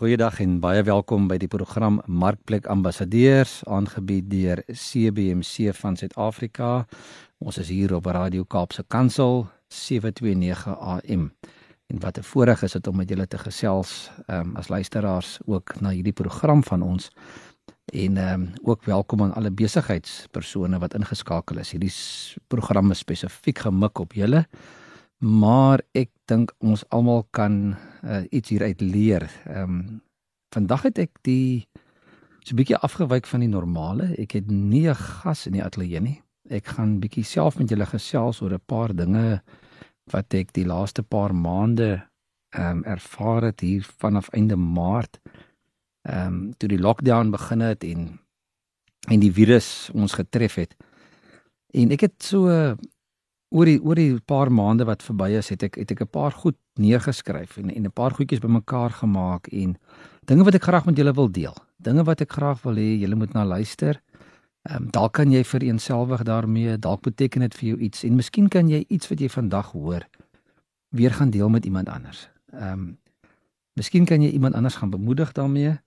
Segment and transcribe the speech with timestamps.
[0.00, 6.86] Goeiedag en baie welkom by die program Markplek Ambassadeurs aangebied deur CBC van Suid-Afrika.
[7.38, 11.32] Ons is hier op Radio Kaapse Kansel 729 AM.
[11.90, 15.38] En wat 'n voorreg is dit om met julle te gesels ehm um, as luisteraars
[15.44, 17.10] ook na hierdie program van ons.
[17.84, 21.70] En ehm um, ook welkom aan alle besigheidspersone wat ingeskakel is.
[21.70, 21.92] Hierdie
[22.46, 24.46] program is spesifiek gemik op julle.
[25.18, 29.30] Maar ek dink ons almal kan uh, iets hieruit leer.
[29.46, 30.02] Ehm um,
[30.54, 31.68] vandag het ek die
[32.38, 34.14] so 'n bietjie afgewyk van die normale.
[34.18, 36.22] Ek het nie 'n gas in die ateljee nie.
[36.48, 39.42] Ek gaan bietjie self met julle gesels oor 'n paar dinge
[40.12, 42.08] wat ek die laaste paar maande
[42.50, 45.20] ehm um, ervaar het hier vanaf einde Maart
[46.02, 48.18] ehm um, toe die lockdown begin het en
[49.08, 50.74] en die virus ons getref het.
[51.72, 52.50] En ek het so
[53.50, 56.32] oor die oor die paar maande wat verby is, het ek het ek 'n paar
[56.32, 59.76] goed neergeskryf en en 'n paar goedjies bymekaar gemaak en
[60.26, 61.56] dinge wat ek graag met julle wil deel.
[61.78, 64.00] Dinge wat ek graag wil hê julle moet na luister.
[64.68, 68.14] Ehm um, dalk kan jy vir eenselwig daarmee, dalk beteken dit vir jou iets en
[68.14, 70.04] miskien kan jy iets wat jy vandag hoor
[70.88, 72.28] weer gaan deel met iemand anders.
[72.52, 72.98] Ehm um,
[73.72, 75.78] miskien kan jy iemand anders gaan bemoedig daarmee.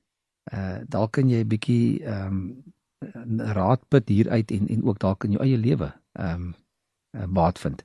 [0.54, 5.24] Uh dalk kan jy 'n bietjie ehm um, raad put hieruit en en ook dalk
[5.24, 6.54] in jou eie lewe ehm
[7.12, 7.84] um, baat vind.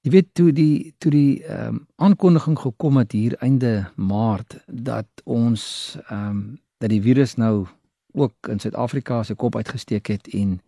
[0.00, 5.08] Jy weet toe die toe die ehm um, aankondiging gekom het hier einde Maart dat
[5.24, 7.66] ons ehm um, dat die virus nou
[8.14, 10.60] ook in Suid-Afrika se kop uitgesteek het en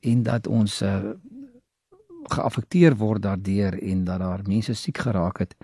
[0.00, 1.10] en dat ons uh,
[2.22, 5.54] geaffekteer word daardeur en dat daar mense siek geraak het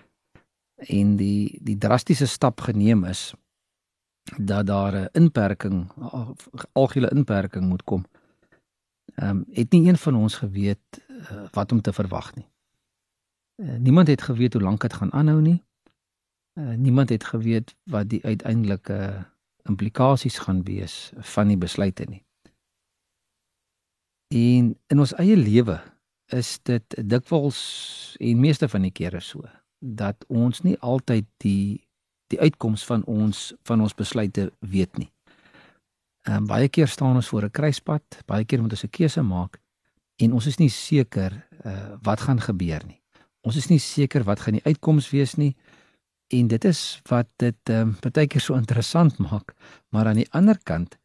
[0.88, 3.34] en die die drastiese stap geneem is
[4.36, 5.92] dat daar 'n inperking
[6.72, 8.04] algehele inperking moet kom.
[9.14, 12.48] Ehm um, het nie een van ons geweet uh, wat om te verwag nie.
[13.56, 15.62] Uh, niemand het geweet hoe lank dit gaan aanhou nie.
[16.54, 19.26] Uh, niemand het geweet wat die uiteindelike
[19.68, 22.24] implikasies gaan wees van die besluite nie.
[24.30, 25.80] En in ons eie lewe
[26.30, 27.60] is dit dikwels
[28.20, 29.48] en meeste van die kere so
[29.80, 31.86] dat ons nie altyd die
[32.30, 35.10] die uitkoms van ons van ons besluite weet nie.
[36.28, 39.58] Ehm baie keer staan ons voor 'n kruispunt, baie keer moet ons 'n keuse maak
[40.16, 43.00] en ons is nie seker uh, wat gaan gebeur nie.
[43.40, 45.56] Ons is nie seker wat gaan die uitkoms wees nie.
[46.30, 49.54] En dit is wat dit ehm um, partykeer so interessant maak,
[49.88, 50.98] maar aan die ander kant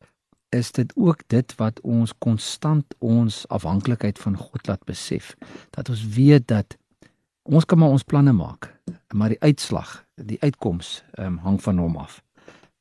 [0.54, 5.34] is dit ook dit wat ons konstant ons afhanklikheid van God laat besef.
[5.70, 6.78] Dat ons weet dat
[7.42, 8.70] ons kan maar ons planne maak,
[9.14, 12.22] maar die uitslag, die uitkoms ehm um, hang van hom af.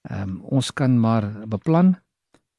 [0.03, 1.97] Ehm um, ons kan maar beplan,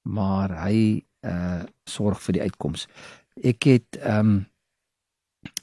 [0.02, 2.88] maar hy uh sorg vir die uitkoms.
[3.42, 4.46] Ek het ehm um,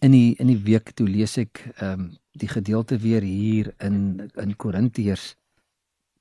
[0.00, 4.31] in die in die week toe lees ek ehm um, die gedeelte weer hier in
[4.34, 5.37] in Korintiërs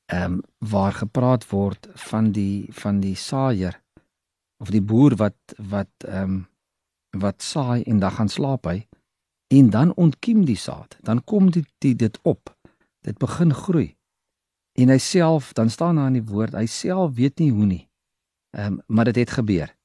[0.06, 3.82] ehm um, waar gepraat word van die van die saaier
[4.58, 6.48] of die boer wat wat ehm um,
[7.22, 8.88] wat saai en dan gaan slaap hy
[9.52, 10.98] en dan ontkiem die saad.
[11.02, 12.56] Dan kom dit die, dit op.
[13.04, 13.98] Dit begin groei.
[14.80, 17.84] En hy self dan staan daar in die woord hy self weet nie hoe nie.
[18.56, 19.76] Ehm um, maar dit het gebeur.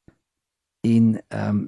[0.81, 1.65] En ehm um,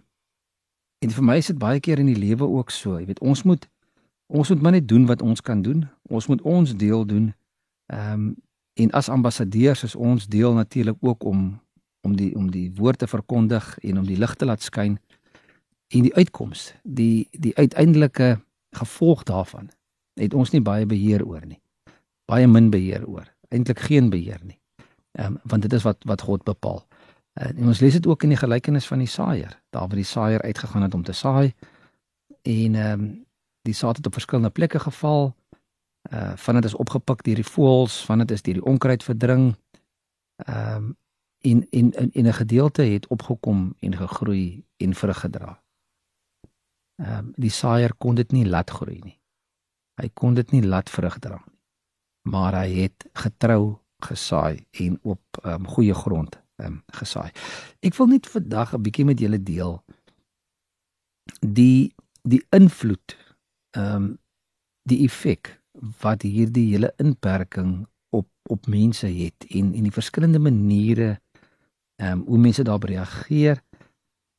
[0.99, 2.99] en vir my is dit baie keer in die lewe ook so.
[2.99, 3.69] Jy weet ons moet
[4.28, 5.89] ons moet maar net doen wat ons kan doen.
[6.09, 7.33] Ons moet ons deel doen.
[7.87, 8.37] Ehm um,
[8.78, 11.61] en as ambassadeurs is ons deel natuurlik ook om
[12.00, 14.99] om die om die woord te verkondig en om die lig te laat skyn
[15.88, 18.38] en die uitkoms, die die uiteindelike
[18.71, 19.71] gevolg daarvan
[20.15, 21.61] het ons nie baie beheer oor nie.
[22.31, 23.27] Baie min beheer oor.
[23.49, 24.61] Eintlik geen beheer nie.
[25.19, 26.84] Ehm um, want dit is wat wat God bepaal.
[27.38, 29.59] En ons lees dit ook in die gelykenis van die saaier.
[29.71, 31.55] Daar waar die saaier uitgegaan het om te saai
[32.43, 33.27] en ehm um,
[33.69, 35.37] die saad het op verskillende plekke geval.
[36.12, 39.53] Uh van dit is opgepik deur die voëls, van dit is deur die onkruid verdring.
[40.47, 40.97] Ehm um,
[41.41, 45.62] en en en 'n gedeelte het opgekom en gegroei en vrug gedra.
[46.97, 49.20] Ehm um, die saaier kon dit nie laat groei nie.
[50.00, 51.59] Hy kon dit nie laat vrug dra nie.
[52.23, 57.31] Maar hy het getrou gesaai en op ehm um, goeie grond ehm um, gesaai.
[57.81, 59.85] Ek wil net vandag 'n bietjie met julle deel
[61.41, 63.17] die die invloed
[63.76, 64.19] ehm um,
[64.88, 65.61] die effek
[66.00, 71.20] wat hierdie hele inperking op op mense het en en die verskillende maniere
[71.97, 73.62] ehm um, hoe mense daarop reageer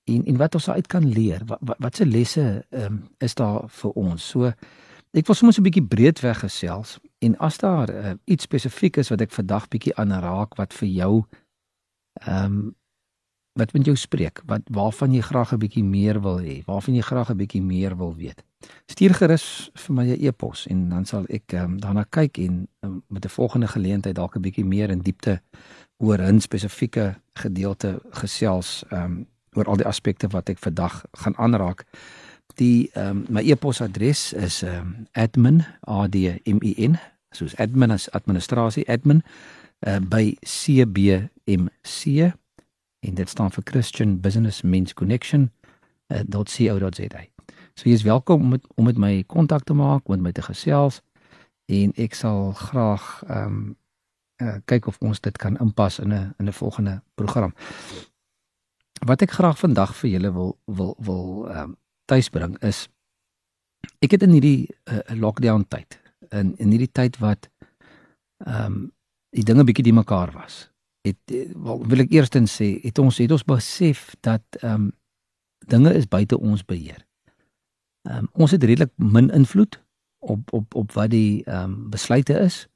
[0.09, 3.35] en en wat ons uit kan leer wat wat, wat se lesse ehm um, is
[3.35, 4.51] daar vir ons so
[5.11, 9.21] ek wil soms 'n bietjie breedweg gesels en as daar uh, iets spesifiek is wat
[9.21, 11.23] ek vandag bietjie aanraak wat vir jou
[12.25, 12.77] ehm um,
[13.59, 17.01] wat met jou spreek, wat waarvan jy graag 'n bietjie meer wil hê, waarvan jy
[17.01, 18.43] graag 'n bietjie meer wil weet.
[18.85, 23.03] Stuur gerus vir my 'n e-pos en dan sal ek um, daarna kyk en um,
[23.07, 25.41] met 'n volgende geleentheid dalk 'n bietjie meer in diepte
[25.97, 31.85] oor 'n spesifieke gedeelte gesels um, oor al die aspekte wat ek vandag gaan aanraak.
[32.55, 36.99] Die um, my e-posadres is ehm um, admin a d m i n
[37.31, 39.21] soos admin as administrasie admin
[39.87, 42.01] uh, by cbmc
[42.99, 45.51] en dit staan vir Christian Business Men's Connection
[46.07, 47.38] uh, .co.za.
[47.79, 50.31] So jy is welkom om met, om met my kontak te maak, om met my
[50.35, 50.97] te gesels
[51.71, 53.61] en ek sal graag ehm um,
[54.43, 57.53] uh, kyk of ons dit kan inpas in 'n in 'n volgende program.
[59.05, 62.89] Wat ek graag vandag vir julle wil wil wil ehm um, tuisbring is
[63.99, 67.49] ek het in hierdie uh, lockdown tyd in in hierdie tyd wat
[68.43, 68.91] ehm um,
[69.29, 70.71] die dinge bietjie die mekaar was.
[71.01, 74.91] Het wel wil ek eerstens sê het ons het ons besef dat ehm um,
[75.67, 77.08] dinge is buite ons beheer.
[78.07, 79.83] Ehm um, ons het redelik min invloed
[80.19, 82.67] op op op wat die ehm um, besluite is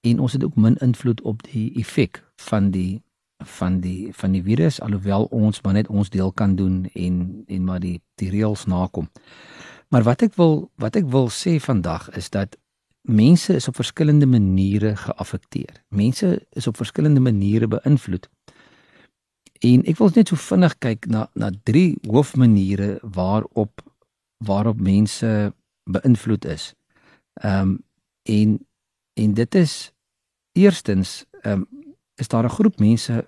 [0.00, 3.02] en ons het ook min invloed op die effek van die
[3.44, 7.64] van die van die virus alhoewel ons maar net ons deel kan doen en en
[7.64, 9.10] maar die die reëls nakom.
[9.88, 12.56] Maar wat ek wil wat ek wil sê vandag is dat
[13.00, 15.82] mense is op verskillende maniere geaffekteer.
[15.88, 18.28] Mense is op verskillende maniere beïnvloed.
[19.60, 23.84] En ek wil net so vinnig kyk na na drie hoofmaniere waarop
[24.36, 25.54] waarop mense
[25.90, 26.74] beïnvloed is.
[27.32, 27.84] Ehm um,
[28.22, 28.66] en
[29.12, 29.92] en dit is
[30.52, 33.24] eerstens ehm um, is daar 'n groep mense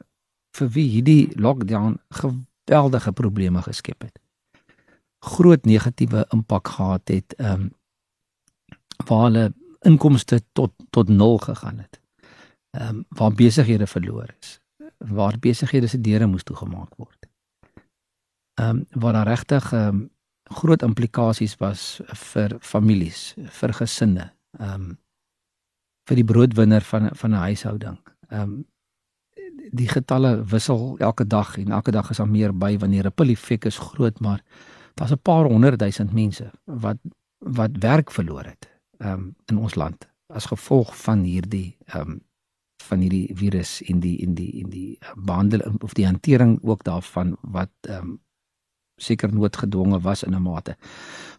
[0.51, 4.21] vir wie hierdie lockdown geweldige probleme geskep het.
[5.19, 7.73] Groot negatiewe impak gehad het ehm um,
[9.07, 12.01] waar hulle inkomste tot tot nul gegaan het.
[12.71, 14.61] Ehm um, waar besighede verloor is,
[14.97, 17.29] waar besighede se deure moes toegemaak word.
[18.55, 20.11] Ehm um, waar daar regtig ehm um,
[20.49, 24.97] groot implikasies was vir families, vir gesinne, ehm um,
[26.09, 27.99] vir die broodwinner van van 'n huishouding.
[28.31, 28.67] Ehm um,
[29.73, 33.33] die getalle wissel elke dag en elke dag is daar meer by wanneer 'n ripple
[33.33, 34.43] effek is groot, maar
[34.95, 36.99] daar's 'n paar honderd duisend mense wat
[37.39, 38.69] wat werk verloor het
[38.99, 42.21] um, in ons land as gevolg van hierdie um,
[42.83, 47.37] van hierdie virus in die in die in die behandeling of die hantering ook daarvan
[47.43, 48.21] wat um,
[48.99, 50.77] seker noodgedwonge was in 'n mate.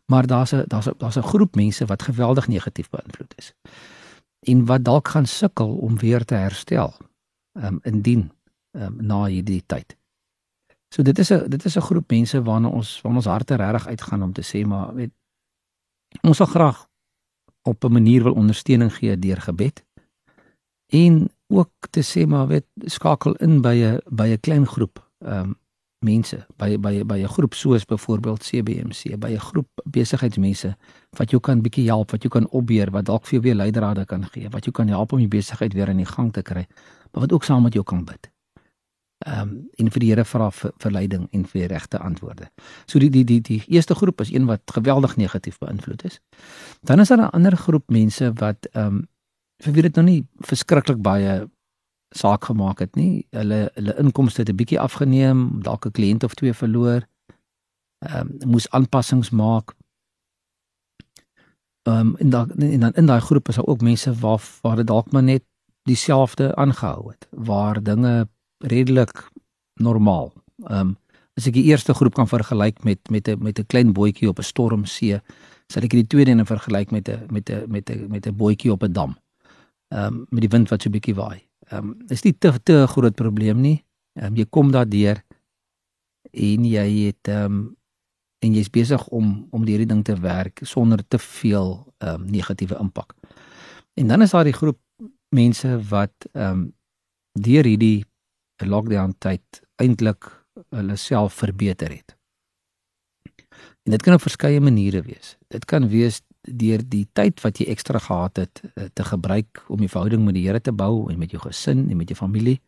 [0.05, 3.53] Maar daar's 'n daar's 'n daar's 'n groep mense wat geweldig negatief beïnvloed is.
[4.39, 6.93] En wat dalk gaan sukkel om weer te herstel.
[7.53, 8.31] Ehm um, indien
[8.71, 9.97] ehm um, na hierdie tyd.
[10.89, 13.87] So dit is 'n dit is 'n groep mense waarna ons waarna ons harte regtig
[13.87, 15.11] uitgaan om te sê maar weet
[16.21, 16.87] ons sal graag
[17.61, 19.85] op 'n manier wil ondersteuning gee deur gebed.
[20.85, 25.39] En ook te sê maar weet skakel in by 'n by 'n klein groep ehm
[25.39, 25.57] um,
[26.05, 30.75] mense by by by 'n groep soos byvoorbeeld CBMC by 'n groep besigheidsmense
[31.17, 34.05] wat jou kan bietjie help wat jou kan opbeer wat dalk vir jou weer leidrade
[34.05, 36.67] kan gee wat jou kan help om jou besigheid weer in die gang te kry
[37.11, 38.29] maar wat ook saam met jou kan bid.
[39.19, 42.47] Ehm um, en vir die Here vra vir verleiding en vir regte antwoorde.
[42.85, 46.19] So die die die die eerste groep is een wat geweldig negatief beïnvloed is.
[46.81, 49.07] Dan is daar 'n ander groep mense wat ehm um,
[49.57, 51.49] vir wie dit nog nie verskriklik baie
[52.09, 53.27] saak gemaak het nie.
[53.29, 57.07] Hulle hulle inkomste het 'n bietjie afgeneem, dalk 'n kliënt of twee verloor.
[57.99, 59.75] Ehm um, moes aanpassings maak.
[61.83, 64.75] Ehm um, in daai in dan in daai groep is daar ook mense waar waar
[64.75, 65.43] dit dalk maar net
[65.83, 69.29] dieselfde aangehou het, waar dinge redelik
[69.73, 70.33] normaal.
[70.63, 70.97] Ehm um,
[71.33, 74.39] as ek die eerste groep kan vergelyk met met 'n met 'n klein bootjie op
[74.39, 75.21] 'n stormsee,
[75.67, 78.71] sal ek die tweede een vergelyk met 'n met 'n met 'n met 'n bootjie
[78.71, 79.17] op 'n dam.
[79.87, 81.48] Ehm um, met die wind wat so 'n bietjie waai.
[81.69, 83.77] Ehm um, is nie te te groot probleem nie.
[84.17, 85.21] Ehm um, jy kom daardeur
[86.31, 87.59] en jy het ehm um,
[88.39, 92.79] en jy's besig om om hierdie ding te werk sonder te veel ehm um, negatiewe
[92.79, 93.15] impak.
[93.93, 94.79] En dan is daar die groep
[95.29, 96.67] mense wat ehm um,
[97.33, 98.05] deur hierdie
[98.65, 100.25] lockdown tyd eintlik
[100.75, 102.15] hulle self verbeter het.
[103.85, 105.37] En dit kan op verskeie maniere wees.
[105.47, 106.21] Dit kan wees
[106.57, 110.37] deur die tyd wat jy ekstra gehad het eh, te gebruik om die verhouding met
[110.37, 112.59] die Here te bou en met jou gesin en met jou familie.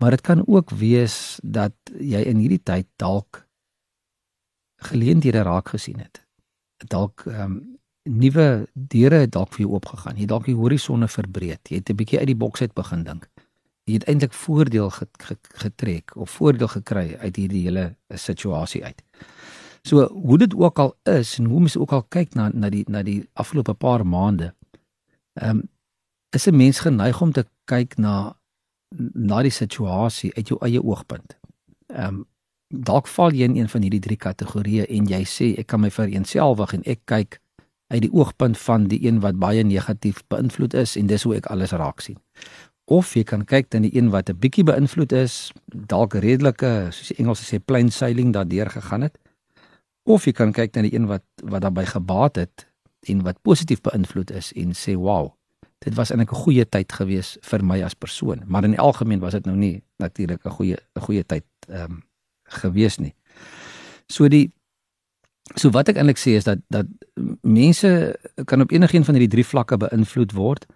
[0.00, 3.46] Maar dit kan ook wees dat jy in hierdie tyd dalk
[4.76, 6.22] geleenthede raak gesien het.
[6.88, 7.64] Dalk ehm um,
[8.06, 10.14] nuwe deure dalk vir jou oopgegaan.
[10.14, 11.66] Jy dalk die horisonne verbreek.
[11.66, 13.26] Jy het 'n bietjie uit die boks uit begin dink
[13.86, 14.90] jy het eintlik voordeel
[15.62, 19.02] getrek of voordeel gekry uit hierdie hele situasie uit.
[19.86, 22.84] So hoe dit ook al is en hoe mens ook al kyk na na die
[22.90, 24.54] na die afgelope paar maande.
[25.38, 25.68] Ehm um,
[26.30, 28.36] is 'n mens geneig om te kyk na
[29.14, 31.36] na die situasie uit jou eie oogpunt.
[31.86, 32.26] Ehm um,
[32.68, 35.90] dalk val jy in een van hierdie drie kategorieë en jy sê ek kan my
[35.90, 37.40] vereenselwig en ek kyk
[37.86, 41.46] uit die oogpunt van die een wat baie negatief beïnvloed is en dis hoe ek
[41.46, 42.18] alles raak sien.
[42.84, 47.08] Of jy kan kyk dan die een wat 'n bietjie beïnvloed is, dalk redelike soos
[47.08, 49.18] die Engels sê plain sailing daardeur gegaan het.
[50.06, 52.66] Of jy kan kyk na die een wat wat daarbey gebaat het
[53.10, 55.32] en wat positief beïnvloed is en sê wow,
[55.82, 59.20] dit was eintlik 'n goeie tyd gewees vir my as persoon, maar in die algemeen
[59.20, 62.02] was dit nou nie natuurlik 'n goeie 'n goeie tyd ehm um,
[62.44, 63.14] gewees nie.
[64.08, 64.52] So die
[65.54, 66.86] so wat ek eintlik sê is dat dat
[67.42, 70.66] mense kan op enigiets van hierdie drie vlakke beïnvloed word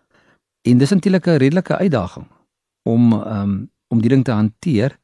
[0.62, 2.26] en dis eintlik 'n redelike uitdaging
[2.82, 4.98] om ehm um, om die ding te hanteer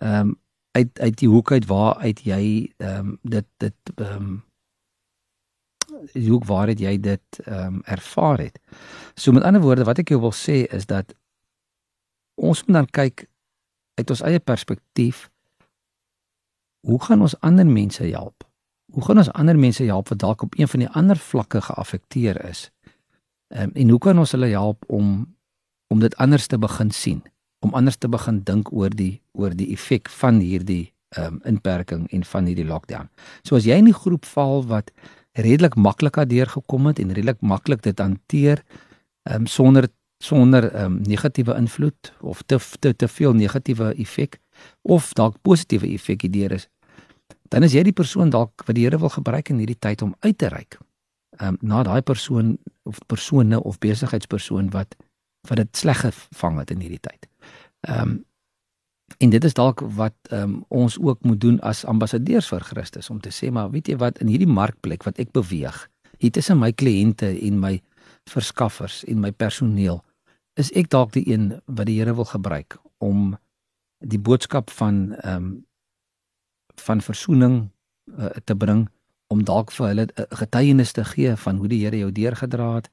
[0.00, 0.36] ehm um,
[0.74, 4.42] uit uit die hoek uit waar uit jy ehm um, dit dit ehm um,
[6.12, 8.58] die hoek waar het jy dit ehm um, ervaar het.
[9.14, 11.14] So met ander woorde wat ek jou wil sê is dat
[12.34, 13.26] ons moet dan kyk
[13.94, 15.28] uit ons eie perspektief
[16.84, 18.44] hoe gaan ons ander mense help?
[18.92, 22.44] Hoe gaan ons ander mense help wat dalk op een van die ander vlakke geaffekteer
[22.48, 22.70] is?
[23.48, 25.36] Ehm um, en hoe kan ons hulle help om
[25.86, 27.22] om dit anders te begin sien?
[27.64, 32.08] Om anders te begin dink oor die oor die effek van hierdie ehm um, inperking
[32.12, 33.08] en van hierdie lockdown.
[33.46, 34.90] So as jy in die groep val wat
[35.38, 38.64] redelik maklik daardeur gekom het en redelik maklik dit hanteer
[39.24, 44.40] ehm um, sonder sonder ehm um, negatiewe invloed of te te te veel negatiewe effek
[44.82, 46.68] of dalk positiewe effek hierdeur is
[47.54, 50.14] dan is jy die persoon dalk wat die Here wil gebruik in hierdie tyd om
[50.20, 50.78] uit te reik.
[51.38, 54.96] Ehm um, na daai persoon of persone of besigheidspersoon wat
[55.48, 57.28] wat dit sleg gevang het in hierdie tyd.
[57.88, 58.22] Ehm um,
[59.20, 63.10] en dit is dalk wat ehm um, ons ook moet doen as ambassadeurs vir Christus
[63.10, 65.88] om te sê maar weet jy wat in hierdie markplek wat ek beweeg,
[66.18, 67.74] hier tussen my kliënte en my
[68.30, 70.00] verskaffers en my personeel,
[70.56, 73.36] is ek dalk die een wat die Here wil gebruik om
[74.00, 75.54] die boodskap van ehm um,
[76.74, 77.68] van verzoening
[78.18, 78.88] uh, te bring
[79.30, 82.90] om dalk vir hulle uh, getuienis te gee van hoe die Here jou deurgedra het.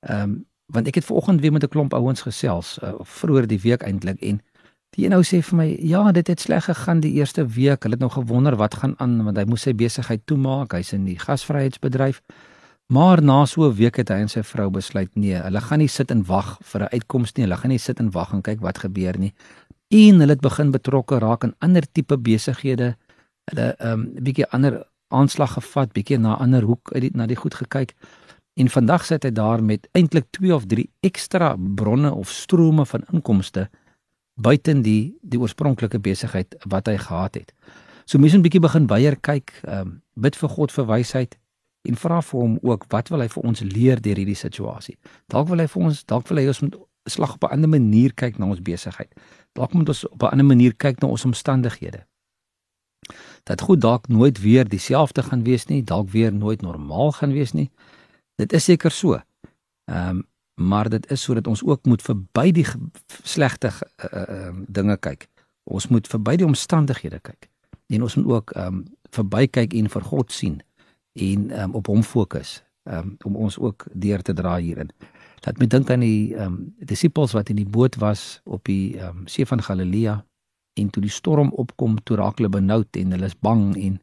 [0.00, 0.38] Ehm um,
[0.72, 4.20] want ek het vanoggend weer met 'n klomp ouens gesels uh, vroeër die week eintlik
[4.20, 4.40] en
[4.96, 7.82] die een ou sê vir my ja, dit het sleg gegaan die eerste week.
[7.82, 10.72] Hulle het nou gewonder wat gaan aan want hy moes sy besigheid toemaak.
[10.72, 12.20] Hy's in die gasvryheidsbedryf.
[12.86, 15.88] Maar na so 'n week het hy en sy vrou besluit nee, hulle gaan nie
[15.88, 17.44] sit en wag vir 'n uitkoms nie.
[17.44, 19.34] Hulle gaan nie sit en wag en kyk wat gebeur nie
[19.90, 22.94] en hulle het begin betrokke raak in ander tipe besighede.
[23.50, 27.26] Hulle ehm um, 'n bietjie ander aanslag gevat, bietjie na ander hoek uit die na
[27.26, 27.94] die goed gekyk.
[28.60, 33.06] En vandag sit hy daar met eintlik 2 of 3 ekstra bronne of strome van
[33.12, 33.70] inkomste
[34.34, 37.54] buiten die die oorspronklike besigheid wat hy gehad het.
[38.04, 41.38] So mense moet 'n bietjie begin weier kyk, ehm um, bid vir God vir wysheid
[41.88, 44.96] en vra vir hom ook wat wil hy vir ons leer deur hierdie situasie.
[45.26, 48.12] Dalk wil hy vir ons, dalk wil hy ons met slag op 'n ander manier
[48.12, 49.14] kyk na ons besigheid.
[49.52, 52.04] Dalk moet ons op 'n ander manier kyk na ons omstandighede.
[53.44, 57.52] Dat goed dalk nooit weer dieselfde gaan wees nie, dalk weer nooit normaal gaan wees
[57.52, 57.70] nie.
[58.40, 59.20] Dit is seker so.
[59.90, 60.28] Ehm um,
[60.60, 62.66] maar dit is sodat ons ook moet verby die
[63.22, 65.24] slegte uh, uh, dinge kyk.
[65.64, 67.48] Ons moet verby die omstandighede kyk.
[67.88, 70.58] En ons moet ook ehm um, verby kyk en vir God sien
[71.12, 72.60] en um, op hom fokus.
[72.84, 74.92] Um, om ons ook deur te dra hierin.
[75.44, 78.98] Laat my dink aan die ehm um, disippels wat in die boot was op die
[78.98, 80.20] ehm um, see van Galilea
[80.80, 84.00] en toe die storm opkom, toe raak hulle benoud en hulle is bang en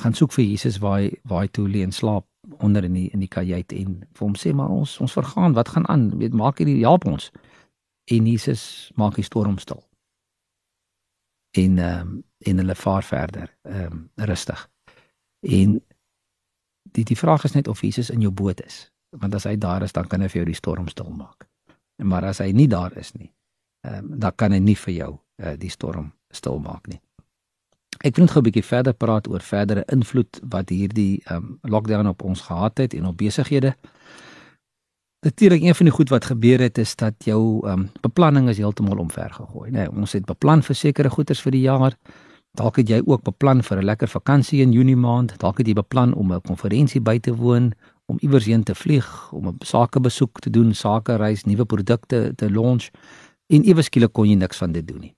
[0.00, 2.26] gaan soek vir Jesus waar hy waar hy toe lê en slaap
[2.58, 5.68] onder in die in die kajuit en vir hom sê maar ons ons vergaan, wat
[5.68, 6.18] gaan aan?
[6.18, 7.30] Weet maak hierdie help ons.
[8.04, 9.82] En Jesus maak die storm stil.
[11.58, 14.68] En ehm um, en hulle vaar verder, ehm um, rustig.
[15.40, 15.80] En
[16.82, 19.82] die die vraag is net of Jesus in jou boot is want as hy daar
[19.82, 21.46] is dan kan hy vir jou die storm stil maak.
[21.96, 23.32] Maar as hy nie daar is nie,
[23.86, 27.00] ehm um, dan kan hy nie vir jou uh, die storm stil maak nie.
[28.04, 32.06] Ek wil net gou 'n bietjie verder praat oor verdere invloed wat hierdie um, lockdown
[32.06, 33.74] op ons gehad het en op besighede.
[35.24, 38.98] Natuurlik een van die goed wat gebeur het is dat jou um, beplanning is heeltemal
[38.98, 39.78] omvergegooi, nê.
[39.78, 41.96] Nee, ons het beplan vir sekere goederes vir die jaar.
[42.56, 45.38] Dalk het jy ook beplan vir 'n lekker vakansie in Junie maand.
[45.38, 47.72] Dalk het jy beplan om 'n konferensie by te woon
[48.06, 52.50] om iewers heen te vlieg, om 'n sakebesoek te doen, sake reis, nuwe produkte te
[52.50, 52.88] launch
[53.46, 55.14] en ewe skielik kon jy niks van dit doen nie.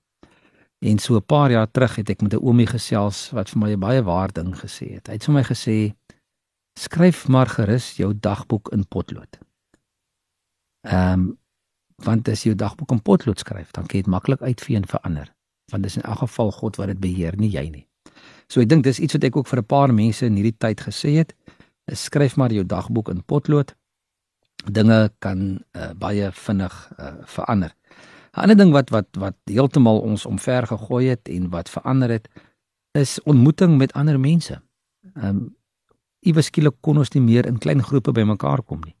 [0.79, 3.71] En so 'n paar jaar terug het ek met 'n oomie gesels wat vir my
[3.71, 5.07] 'n baie waar ding gesê het.
[5.07, 5.95] Hy het vir my gesê:
[6.79, 9.39] "Skryf maar gerus jou dagboek in potlood."
[10.81, 11.37] Ehm um,
[11.95, 14.87] want as jy jou dagboek in potlood skryf, dan kan jy dit maklik uitvee en
[14.87, 15.33] verander,
[15.71, 17.87] want dis in elk geval God wat dit beheer, nie jy nie.
[18.47, 20.81] So ek dink dis iets wat ek ook vir 'n paar mense in hierdie tyd
[20.81, 21.35] gesê het.
[21.91, 23.75] Skryf maar jou dagboek in potlood.
[24.65, 27.75] Dinge kan uh, baie vinnig uh, verander.
[28.39, 32.29] 'n Ander ding wat wat wat heeltemal ons omver gegooi het en wat verander het
[32.91, 34.61] is ontmoeting met ander mense.
[35.13, 35.57] Ehm um,
[36.19, 38.95] iewes skielik kon ons nie meer in klein groepe bymekaar kom nie.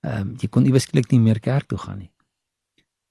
[0.00, 2.10] Ehm um, jy kon iewes skielik nie meer kerk toe gaan nie.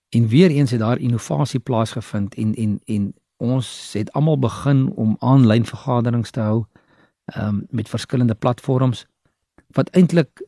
[0.10, 5.16] En weer eens het daar innovasie plaasgevind en en en ons het almal begin om
[5.20, 6.66] aanlyn vergaderings te hou
[7.26, 9.06] ehm um, met verskillende platforms
[9.68, 10.42] wat eintlik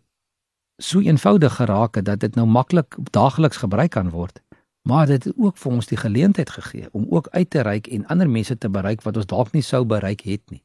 [0.77, 4.41] so eenvoudig geraak het dat dit nou maklik daagliks gebruik kan word.
[4.81, 8.05] Maar dit het ook vir ons die geleentheid gegee om ook uit te reik en
[8.05, 10.63] ander mense te bereik wat ons dalk nie sou bereik het nie.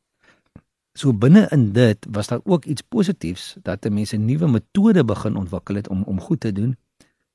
[0.96, 5.74] So binne in dit was daar ook iets positiefs dat mense nuwe metode begin ontwikkel
[5.74, 6.76] het om om goed te doen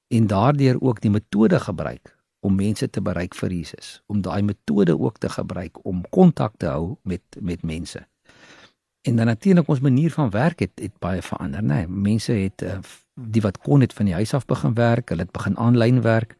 [0.07, 4.97] en daardeur ook die metode gebruik om mense te bereik vir Jesus, om daai metode
[4.97, 8.01] ook te gebruik om kontak te hou met met mense.
[9.01, 11.73] En dan natuurlik ons manier van werk het het baie verander, né?
[11.73, 12.77] Nee, mense het uh,
[13.13, 16.37] die wat kon het van die huis af begin werk, hulle het begin aanlyn werk.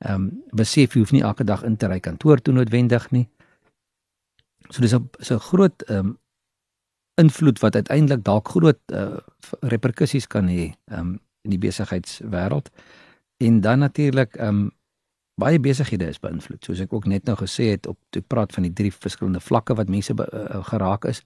[0.00, 3.28] Ehm um, besef jy hoef nie elke dag in te ry kantoor toe noodwendig nie.
[4.70, 6.18] So dis 'n so 'n groot ehm um,
[7.20, 9.16] invloed wat uiteindelik dalk groot uh,
[9.60, 12.70] reperkusies kan hê ehm um, in die besigheidswêreld.
[13.36, 14.70] En dan natuurlik ehm um,
[15.34, 16.64] baie besighede is beïnvloed.
[16.64, 19.74] Soos ek ook net nou gesê het op toe praat van die drie verskillende vlakke
[19.74, 21.22] wat mense be, uh, geraak is.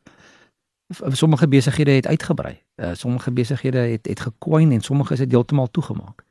[1.12, 2.62] Sommige besighede het uitgebrei.
[2.76, 6.23] Uh, sommige besighede het het gekwyn en sommige is dit heeltemal toegemaak.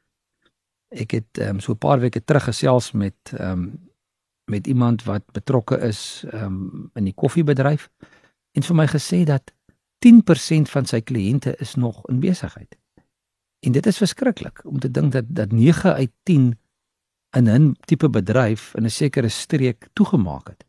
[0.93, 3.91] Ek het um, so 'n paar weke terug gesels met ehm um,
[4.45, 7.89] met iemand wat betrokke is ehm um, in die koffiebedryf
[8.51, 9.53] en vir my gesê dat
[10.05, 12.77] 10% van sy kliënte is nog in besigheid.
[13.59, 16.59] En dit is verskriklik om te dink dat dat 9 uit 10
[17.38, 20.65] in 'n tipe bedryf in 'n sekere streek toegemaak het.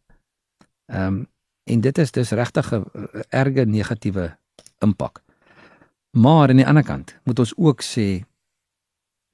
[0.86, 1.26] Ehm um,
[1.64, 2.84] en dit is dis regtig 'n
[3.28, 4.36] erge negatiewe
[4.78, 5.22] impak.
[6.10, 8.24] Maar aan die ander kant moet ons ook sê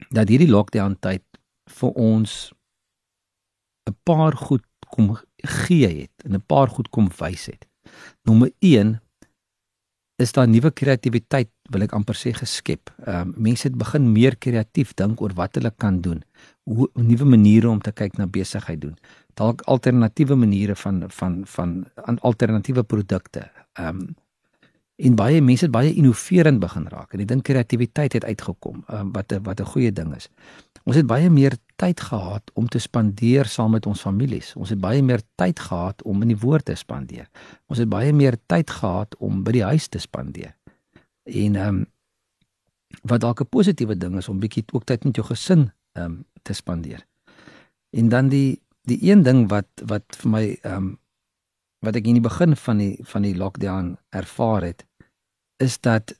[0.09, 1.23] dat hierdie lockdown tyd
[1.81, 2.53] vir ons
[3.89, 7.67] 'n paar goed kom gee het en 'n paar goed kom wys het.
[8.25, 9.01] Nommer 1
[10.17, 12.91] is daar nuwe kreatiwiteit wil ek amper sê geskep.
[13.07, 16.23] Ehm um, mense het begin meer kreatief dink oor wat hulle kan doen.
[16.65, 18.97] Hoe nuwe maniere om te kyk na besigheid doen.
[19.35, 21.87] Dalk alternatiewe maniere van van van
[22.21, 23.51] alternatiewe produkte.
[23.73, 24.17] Ehm um,
[25.01, 29.13] en baie mense het baie innoverend begin raak en ek dink kreatiwiteit het uitgekom um,
[29.17, 30.29] wat wat 'n goeie ding is.
[30.85, 34.57] Ons het baie meer tyd gehad om te spandeer saam met ons families.
[34.57, 37.29] Ons het baie meer tyd gehad om in die woord te spandeer.
[37.67, 40.57] Ons het baie meer tyd gehad om by die huis te spandeer.
[41.25, 41.87] En ehm um,
[43.03, 46.25] wat dalk 'n positiewe ding is om bietjie ook tyd met jou gesin ehm um,
[46.43, 47.07] te spandeer.
[47.91, 50.99] En dan die die een ding wat wat vir my ehm um,
[51.81, 54.90] wat ek in die begin van die van die lockdown ervaar het
[55.61, 56.15] is dat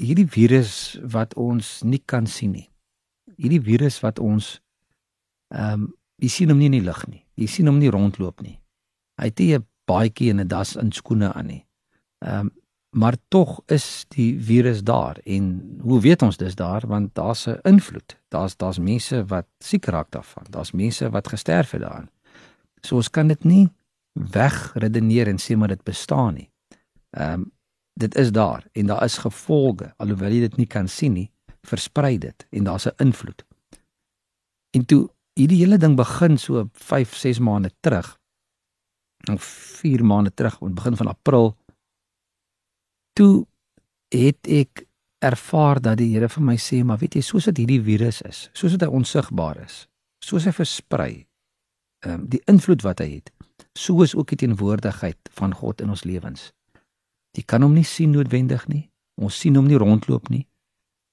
[0.00, 2.68] hierdie virus wat ons nie kan sien nie.
[3.36, 4.58] Hierdie virus wat ons
[5.54, 7.24] ehm um, jy sien hom nie in die lug nie.
[7.36, 8.60] Jy sien hom nie rondloop nie.
[9.20, 11.66] Hy het 'n baadjie en 'n das in skoene aan nie.
[12.24, 12.50] Ehm um,
[12.94, 17.58] maar tog is die virus daar en hoe weet ons dis daar want daar's 'n
[17.62, 18.16] invloed.
[18.28, 20.46] Daar's daar's mense wat siek raak daarvan.
[20.50, 22.10] Daar's mense wat gesterf het daaraan.
[22.80, 23.68] So ons kan dit nie
[24.12, 26.50] wegredeneer en sê maar dit bestaan nie.
[27.10, 27.52] Ehm um,
[27.94, 31.30] dit is daar en daar is gevolge alhoewel jy dit nie kan sien nie
[31.64, 33.44] versprei dit en daar's 'n invloed.
[34.70, 38.18] En toe hierdie hele ding begin so 5, 6 maande terug
[39.32, 41.56] of 4 maande terug, aan begin van April
[43.12, 43.46] toe
[44.08, 44.86] het ek
[45.18, 48.48] ervaar dat die Here vir my sê, maar weet jy, soos dit hierdie virus is,
[48.52, 49.86] soos dit onsigbaar is,
[50.24, 51.12] soos hy versprei,
[52.04, 53.32] ehm um, die invloed wat hy het,
[53.72, 56.52] so is ook die teenwoordigheid van God in ons lewens.
[57.34, 58.88] Jy kan hom nie sien noodwendig nie.
[59.20, 60.46] Ons sien hom nie rondloop nie.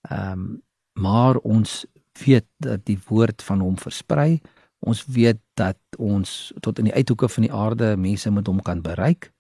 [0.10, 0.52] Ehm um,
[1.00, 1.86] maar ons
[2.26, 4.42] weet dat die woord van hom versprei.
[4.80, 8.82] Ons weet dat ons tot in die uithoeke van die aarde mense met hom kan
[8.82, 9.32] bereik.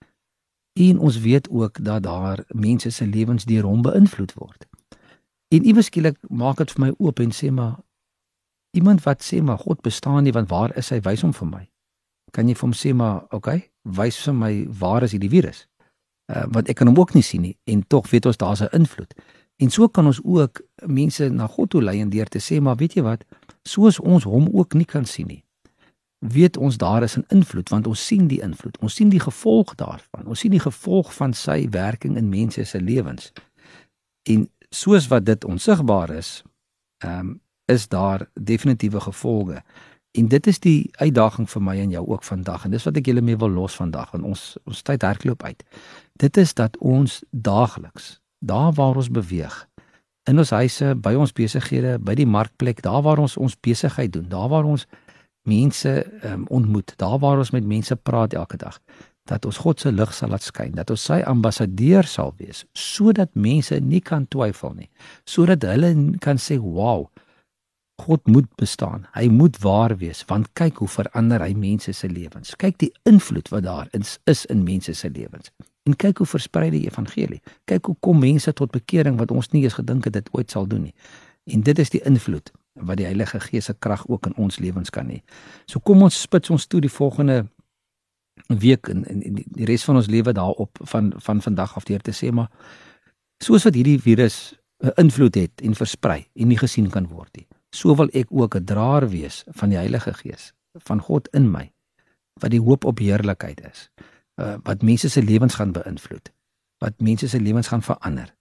[0.79, 4.67] En ons weet ook dat daar mense se lewens deur hom beïnvloed word.
[5.51, 7.81] En iewes skielik maak dit vir my oop en sê maar
[8.71, 11.65] iemand wat sê maar God bestaan nie want waar is hy wys hom vir my.
[12.31, 15.65] Kan jy vir hom sê maar okay, wys vir my waar is hierdie virus?
[16.31, 18.75] Uh, wat ek kan hom ook nie sien nie en tog weet ons daar's 'n
[18.77, 19.13] invloed.
[19.61, 22.75] En so kan ons ook mense na God toe lei en deur te sê maar
[22.75, 23.25] weet jy wat,
[23.63, 25.43] soos ons hom ook nie kan sien nie.
[26.19, 28.77] Weet ons daar is 'n invloed want ons sien die invloed.
[28.79, 30.25] Ons sien die gevolg daarvan.
[30.25, 33.31] Ons sien die gevolg van sy werking in mense se lewens.
[34.23, 36.43] En soos wat dit onsigbaar is,
[36.97, 39.63] ehm um, is daar definitiewe gevolge.
[40.11, 43.07] En dit is die uitdaging vir my en jou ook vandag en dis wat ek
[43.07, 45.63] julle mee wil los vandag want ons ons tyd hardloop uit.
[46.21, 49.55] Dit is dat ons daagliks, daar waar ons beweeg,
[50.29, 54.27] in ons huise, by ons besighede, by die markplek, daar waar ons ons besigheid doen,
[54.29, 54.85] daar waar ons
[55.49, 55.93] mense
[56.29, 58.77] um, ontmoet, daar waar ons met mense praat elke dag,
[59.25, 63.33] dat ons God se lig sal laat skyn, dat ons sy ambassadeur sal wees, sodat
[63.33, 64.91] mense nie kan twyfel nie,
[65.25, 67.09] sodat hulle kan sê, "Wow,
[68.01, 69.05] God moet bestaan.
[69.13, 72.55] Hy moet waar wees want kyk hoe verander hy mense se lewens.
[72.55, 75.51] Kyk die invloed wat daar is, is in mense se lewens.
[75.89, 77.41] En kyk hoe versprei die evangelie.
[77.65, 80.67] Kyk hoe kom mense tot bekering wat ons nie eens gedink het dit ooit sal
[80.67, 80.93] doen nie.
[81.49, 84.89] En dit is die invloed wat die Heilige Gees se krag ook in ons lewens
[84.89, 85.19] kan hê.
[85.65, 87.47] So kom ons spits ons toe die volgende
[88.47, 92.01] week en, en, en die res van ons lewe daarop van van vandag af deur
[92.01, 92.47] te sê maar
[93.43, 97.47] soos wat hierdie virus 'n invloed het en versprei en nie gesien kan word nie
[97.71, 101.71] so wil ek ook 'n draer wees van die Heilige Gees, van God in my,
[102.39, 103.89] wat die hoop op heerlikheid is,
[104.41, 106.31] uh, wat mense se lewens gaan beïnvloed,
[106.83, 108.33] wat mense se lewens gaan verander.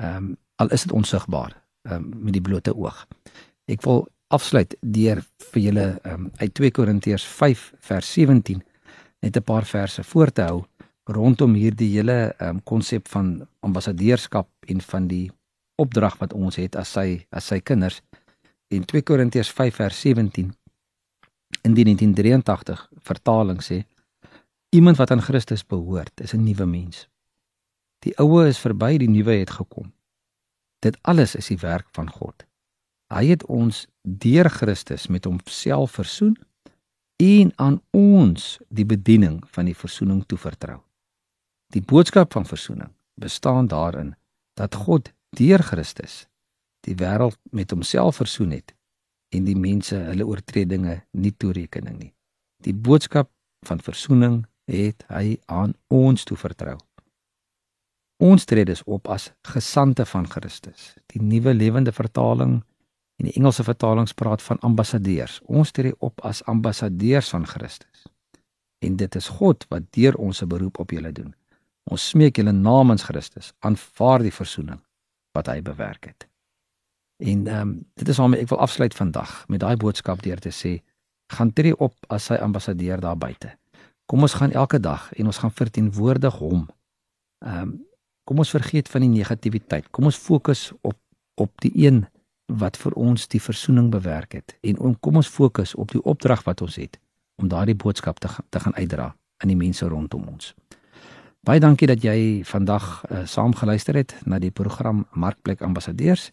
[0.00, 1.50] Ehm um, al is dit onsigbaar,
[1.90, 3.06] um, met die blote oog.
[3.66, 4.04] Ek wil
[4.34, 8.62] afsluit deur vir julle um, uit 2 Korintiërs 5 vers 17
[9.24, 10.64] net 'n paar verse voor te hou
[11.04, 15.30] rondom hierdie hele um, konsep van ambassadeurskap en van die
[15.76, 18.00] opdrag wat ons het as sy as sy kinders
[18.68, 20.52] in 2 Korintiërs 5 vers 17
[21.62, 23.84] in die 1983 vertaling sê
[24.74, 27.08] iemand wat aan Christus behoort is 'n nuwe mens.
[27.98, 29.92] Die ou is verby, die nuwe het gekom.
[30.78, 32.44] Dit alles is die werk van God.
[33.06, 36.36] Hy het ons deur Christus met homself versoen
[37.16, 40.80] en aan ons die bediening van die versoening toevertrou.
[41.66, 44.14] Die boodskap van versoening bestaan daarin
[44.54, 46.26] dat God deur Christus
[46.80, 48.74] die wêreld met homself versoen het
[49.28, 52.14] en die mense hulle oortredinge nie toerekening nie.
[52.58, 53.30] Die boodskap
[53.66, 56.76] van versoening het hy aan ons toe vertrou.
[58.22, 60.94] Ons tree dus op as gesande van Christus.
[61.12, 62.62] Die nuwe lewende vertaling
[63.18, 65.40] en die Engelse vertalings praat van ambassadeurs.
[65.44, 68.06] Ons tree op as ambassadeurs van Christus.
[68.84, 71.34] En dit is God wat deur ons 'n beroep op julle doen.
[71.84, 74.80] Ons smeek julle namens Christus, aanvaar die versoening
[75.32, 76.28] wat hy bewerk het.
[77.16, 80.50] En ehm um, dit is waarmee ek wil afsluit vandag met daai boodskap deur te
[80.50, 80.82] sê
[81.32, 83.58] gaan tree op as sy ambassadeur daar buite.
[84.06, 86.68] Kom ons gaan elke dag en ons gaan verteenwoordig hom.
[87.44, 87.74] Ehm um,
[88.24, 89.90] kom ons vergeet van die negativiteit.
[89.92, 90.96] Kom ons fokus op
[91.34, 92.06] op die een
[92.46, 96.44] wat vir ons die verzoening bewerk het en on, kom ons fokus op die opdrag
[96.44, 96.98] wat ons het
[97.36, 100.54] om daardie boodskap te te gaan uitdra aan die mense rondom ons.
[101.44, 106.30] Baie dankie dat jy vandag uh, saam geluister het na die program Markplek Ambassadeurs.